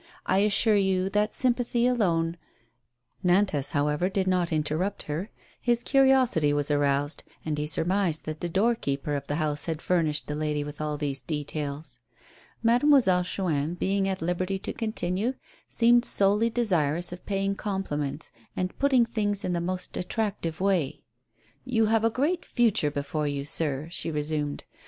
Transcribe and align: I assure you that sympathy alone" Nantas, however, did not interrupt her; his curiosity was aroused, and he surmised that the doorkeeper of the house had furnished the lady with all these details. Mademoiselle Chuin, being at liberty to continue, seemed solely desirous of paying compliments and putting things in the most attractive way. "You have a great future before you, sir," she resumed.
I 0.25 0.39
assure 0.39 0.75
you 0.77 1.11
that 1.11 1.31
sympathy 1.31 1.85
alone" 1.85 2.37
Nantas, 3.23 3.69
however, 3.73 4.09
did 4.09 4.25
not 4.25 4.51
interrupt 4.51 5.03
her; 5.03 5.29
his 5.59 5.83
curiosity 5.83 6.53
was 6.53 6.71
aroused, 6.71 7.23
and 7.45 7.55
he 7.55 7.67
surmised 7.67 8.25
that 8.25 8.39
the 8.41 8.49
doorkeeper 8.49 9.15
of 9.15 9.27
the 9.27 9.35
house 9.35 9.65
had 9.65 9.79
furnished 9.79 10.25
the 10.25 10.33
lady 10.33 10.63
with 10.63 10.81
all 10.81 10.97
these 10.97 11.21
details. 11.21 11.99
Mademoiselle 12.63 13.23
Chuin, 13.23 13.75
being 13.75 14.09
at 14.09 14.23
liberty 14.23 14.57
to 14.57 14.73
continue, 14.73 15.35
seemed 15.69 16.03
solely 16.03 16.49
desirous 16.49 17.13
of 17.13 17.23
paying 17.27 17.53
compliments 17.53 18.31
and 18.55 18.75
putting 18.79 19.05
things 19.05 19.45
in 19.45 19.53
the 19.53 19.61
most 19.61 19.95
attractive 19.95 20.59
way. 20.59 21.03
"You 21.63 21.85
have 21.85 22.03
a 22.03 22.09
great 22.09 22.43
future 22.43 22.89
before 22.89 23.27
you, 23.27 23.45
sir," 23.45 23.87
she 23.91 24.09
resumed. 24.09 24.63